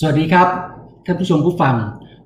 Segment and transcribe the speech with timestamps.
[0.00, 0.48] สวัสดีครับ
[1.04, 1.76] ท่านผู้ชมผู้ฟัง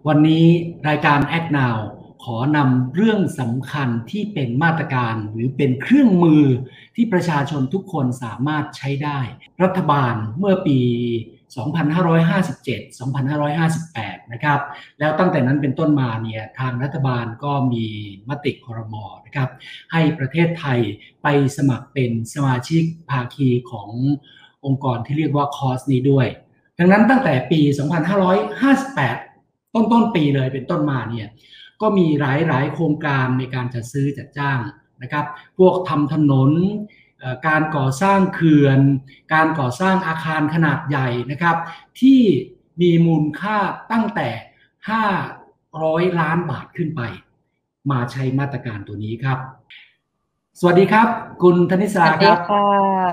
[0.08, 0.44] วันนี้
[0.88, 1.77] รายการ Act Now
[2.24, 6.45] ขอนำเรื่องสำคัญที่เป็นมาตรการหรือเป็นเครื่องมือ
[6.96, 9.19] ที่ประชาชนทุกคนสามารถใช้ได้
[9.62, 10.79] รัฐบาลเมื่อปี
[11.61, 13.01] 2557
[13.61, 14.61] 2558 นะครับ
[14.98, 17.87] แล้วตั้งแต่นั้นเป็นต้นมาเนี่ยทางรัฐบาลก็มี
[18.29, 19.48] มติคอรมอนะครับ
[19.93, 20.79] ให้ประเทศไทย
[21.23, 21.27] ไป
[21.57, 23.89] สมัครเป็นสมาชิกภาคีของ
[24.64, 26.29] องค์กรที่เรียกว่าคอสนี้ด้วย
[26.80, 27.60] ดังนั้นตั้งแต่ปี
[28.88, 31.29] 2558 ต้นต้นปีเลยเป็นต้นมาเนี่ย
[31.80, 34.61] ก็มีหลายหลายโครงการในการจัดซื้อจัดจ้าง
[35.02, 35.27] นะครับ
[35.59, 36.51] พวกทำถนน
[37.48, 38.80] การก่อสร้างเขื่อน
[39.35, 41.57] การก่อสร้างอาคารขนาดใหญ่นะครับ
[42.01, 42.21] ที่
[42.80, 43.57] มีมูลค่า
[43.93, 44.29] ตั้งแต่
[45.29, 47.02] 500 ล้านบาทขึ้นไป
[47.91, 49.38] มาใช้มาตรการตัวนี้ครับ
[50.63, 51.09] สวัสดีครับ
[51.43, 52.65] คุณธนิสาครับสวัสดีค่ะ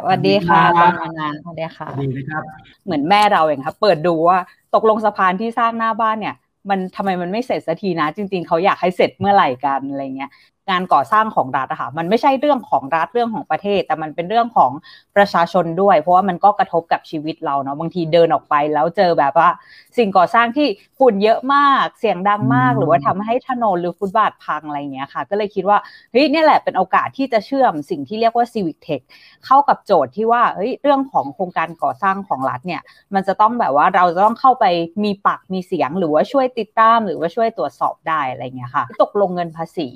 [0.04, 0.62] สวัสดีค่ะ
[1.00, 2.44] ตอนนานสวัสดีค่ะสวัสดีนะครับ
[2.86, 4.38] เหมือนแม่เราเองครับ เปิดดูว่า
[4.76, 6.36] ตกลงสะพานที่สร้างหน้าบ้านเนี่ย
[6.70, 10.32] มันทำไมมันไม่เสร็จสักทีนะ จริง ๆเขาอยากให้เสร็จเมื่อไหร่กันอะไรเงี้ย
[10.70, 14.72] งานก่อสร้างของรัฐอะค่ะมันไม่ใช่เรื่องของรัฐเรื่องของประเทศ แต่มันเป็นเรื่องของ
[15.16, 19.50] ประชาชนด้วย เพราะว่ามันก็กระทบกับชีวิตเราเนาะบางทีเดินออกไปแล้วเจอแบบว่า
[19.98, 25.78] สิ่งก่อสร้างที่ฝุ่นเยอะมากเสียงดังมาก หรือว่าทำให้ถนนหรือฟุตบาทพังอะไรเงี้ยค่ะ ก็เลยคิดว่า
[26.12, 29.02] เฮ้ยนี่แหละเป็นโอกาสที่จะเชื่อมสิ่งที่เรียกว่า civic tech
[29.46, 32.82] เข้ากับโจทย์ที่ว่าเฮ้ยเรื่องของโครงการก่อสร้างของรัฐเนี่ย
[33.14, 34.66] มันจะต้องแบบว่าเราจะต้องเข้าไป
[35.04, 39.90] มีปากมีเสียง หรือว่าช่วยติดตาม หรือว่าช่วยตรวจสอบได้อะไรเงี้ยค่ะ ตกลงเงินภาษี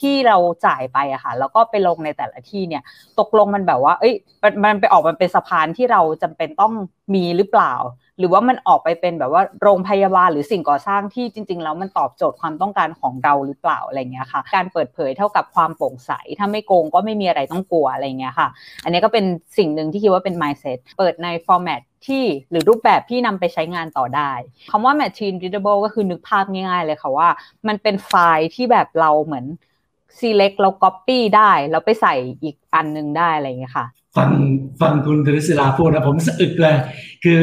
[0.00, 2.82] ที่ที่เราจ่ายไปอะค่ะแล้วก็ไปลงในแต่ละที่เนี่ย
[3.20, 4.14] ตกลงมันแบบว่า เอ้ย
[4.64, 6.72] มันไปออกมันเป็นสะพานที่เราจำเป็นต้อง
[7.14, 7.74] มีหรือเปล่า
[8.18, 18.48] หรือว่ามันออกไปเป็นแบบว่าโรงพยาบาลหรือสิ่งก่อสร้างที่จริง ๆ แล้วมันตอบโจทย์ความต้องการของเราหรือเปล่าอะไรเงี้ยค่ะ การเปิดเผยเท่ากับความโปร่งใส ถ้าไม่โกงก็ไม่มีอะไรต้องกลัวอะไรเงี้ยค่ะ
[18.84, 19.24] อันนี้ก็เป็น
[19.58, 24.32] สิ่งหนึ่งที่คิดว่าเป็น mindset เปิดใน format ที่หรือรูปแบบที่นำไปใช้งานต่อได้
[24.70, 27.28] คำว่า machine readable ก็คือนึกภาพง่ายๆเลยค่ะว่า
[27.68, 29.46] มันเป็นไฟล์ที่แบบเราเหมือน
[30.20, 33.86] select แล้ว copy ได้แล้วไปใส่อีกอันนึงได้อะไรเงี้ยค่ะ
[34.16, 34.30] ฟัง
[34.80, 36.76] ฟังคุณธนิศิลาพูดนะผมสะอึกเลย
[37.24, 37.40] คือ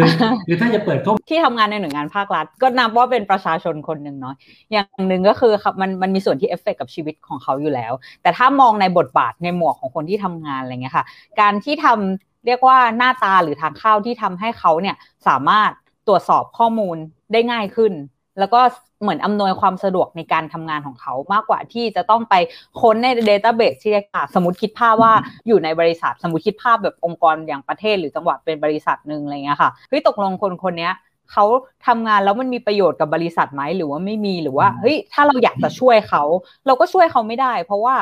[0.47, 4.35] คือถ้าจะเปิดข้อที่ทำงานในหน่วยงานภาครัฐ ก็นับว่าเป็นประชาชนคนหนึ่งเนาะ
[4.71, 11.05] อย่างหนึ่งก็คือครับมันมันมีส่วนที่เอฟเฟกกับชีวิตของเขาอยู่แล้ว แต่ถ้ามองในบทบาทในหมวกของคนที่ทำงานอะไรเงี้ยค่ะ
[11.39, 14.95] การที่ทำเรียกว่าหน้าตาหรือทางเข้าที่ทำให้เขาเนี่ย
[15.27, 15.71] สามารถ
[16.07, 16.97] ตรวจสอบข้อมูล
[17.31, 17.93] ได้ง่ายขึ้น
[18.39, 18.61] แล้วก็
[19.01, 22.35] เหมือนอำนวยความสะดวกในการทำงานของเขามากกว่าที่จะต้องไป
[22.81, 23.91] ค้นในเดต้าเบสที่
[24.35, 25.13] สมมติคิดภาพว่า
[25.47, 30.89] อยู่ในบริษัทสมมติคิดภาพแบบองค์กรอย่างประเทศหรือจังหวัดเป็นบริษัทหนึ่งอะไรเงี้ยค่ะเฮ้ยตกลงคนคนนี้
[31.31, 31.45] เขา
[31.87, 36.23] ทำงานแล้วมันมีประโยชน์กับบริษัทไหมหรือว่าไม่มีหรือว่าเฮ้ยถ้าเราอยากจะช่วยเขา
[36.67, 37.95] เราก็ช่วยเขาไม่ได้ เพราะว่า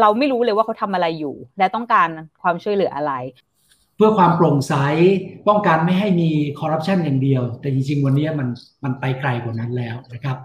[0.00, 2.08] เราไม่รู้เลยว่าเขาทำอะไรอยู่ และต้องการ
[2.42, 3.12] ความช่วยเหลืออะไร
[3.98, 4.74] เพื่อความโปร่งใส
[5.48, 8.48] ป้องกันไม่ให้มีคอร์รัปชันอย่างเดียว แต่จริงๆวันนี้มัน
[8.84, 10.36] มันไปไกลกว่านั้นแล้วนะครับ